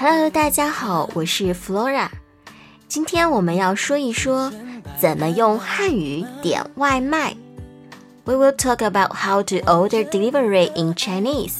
[0.00, 2.08] Hello，大家好，我是 Flora。
[2.88, 4.50] 今天我们要说一说
[4.98, 7.36] 怎么用汉语点外卖。
[8.24, 11.58] We will talk about how to order delivery in Chinese。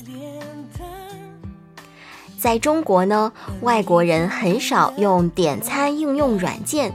[2.39, 6.95] 在中国呢，外国人很少用点餐应用软件，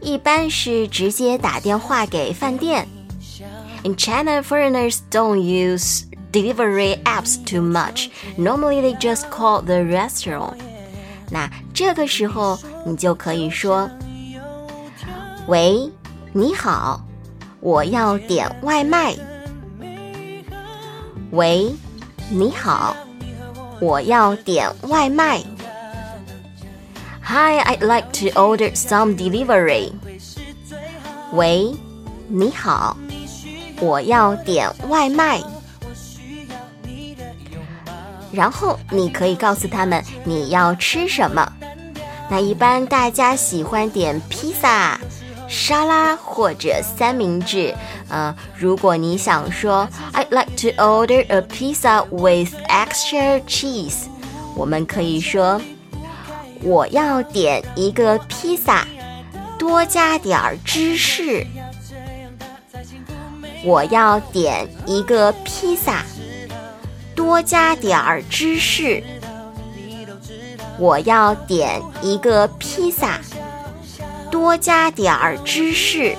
[0.00, 2.86] 一般是直接打电话给饭店。
[3.82, 8.08] In China, foreigners don't use delivery apps too much.
[8.38, 10.54] Normally, they just call the restaurant.
[11.37, 13.87] 那这个时候，你就可以说
[15.45, 15.87] ：“喂，
[16.33, 16.99] 你好，
[17.59, 19.15] 我要点外卖。”
[21.29, 21.71] 喂，
[22.31, 22.95] 你好，
[23.79, 25.43] 我要点外卖。
[27.23, 29.91] Hi, I'd like to order some delivery.
[31.33, 31.71] 喂，
[32.27, 32.97] 你好，
[33.79, 35.43] 我要点外卖。
[38.37, 41.51] 然后你可以告诉他们你要吃什么。
[42.29, 44.99] 那一般大家喜欢点披萨、
[45.47, 47.73] 沙拉或者三明治。
[48.09, 54.03] 呃，如果你想说 I'd like to order a pizza with extra cheese，
[54.55, 55.59] 我们可以说
[56.61, 58.87] 我要点一个披萨，
[59.57, 61.43] 多加点儿芝士。
[63.63, 66.05] 我要点一个披萨。
[67.17, 69.03] 多加点儿芝士。
[70.77, 73.19] 我要点一个披萨，
[74.29, 76.15] 多加点儿芝士。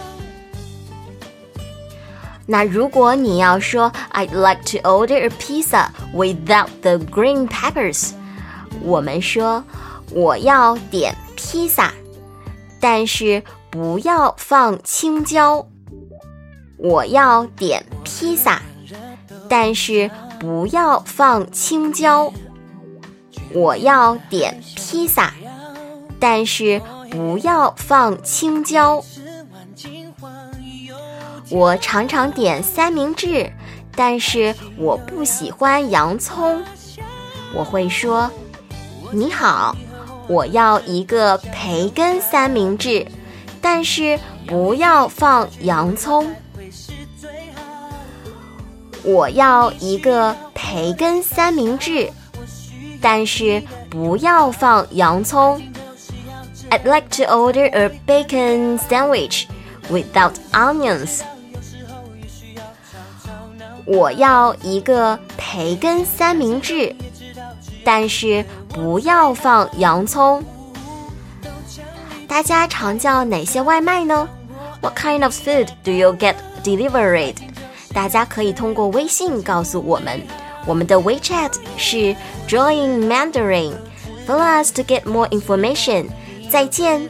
[2.45, 8.11] 那如果你要说 I'd like to order a pizza without the green peppers，
[8.83, 9.63] 我们说
[10.11, 11.93] 我要点披萨，
[12.81, 13.41] 但是
[13.71, 15.65] 不要放青椒。
[16.77, 18.61] 我要点披萨，
[19.49, 20.11] 但是。
[20.39, 22.33] 不要放青椒。
[23.53, 25.33] 我要点披萨，
[26.21, 29.03] 但是不要放青椒。
[31.51, 33.51] 我常常点三明治，
[33.97, 36.63] 但是我不喜欢洋葱。
[37.55, 38.31] 我会说
[39.11, 39.75] ：“你好，
[40.29, 43.07] 我要一个培根三明治，
[43.63, 46.31] 但是不要放洋葱。”
[49.05, 52.11] 我要一个培根三明治，
[53.01, 55.61] 但是不要放洋葱。
[56.71, 59.47] I'd like to order a bacon sandwich
[59.91, 61.21] without onions。
[63.87, 66.95] 我要一个培根三明治，
[67.85, 70.45] 但是不要放洋葱。
[72.27, 74.29] 大家常叫哪些外卖呢
[74.83, 77.35] ？What kind of food do you get delivered?
[77.93, 80.21] 大家可以通过微信告诉我们，
[80.67, 82.15] 我们的 WeChat 是
[82.47, 86.07] Drawing Mandarin，follow us to get more information。
[86.51, 87.09] 再见。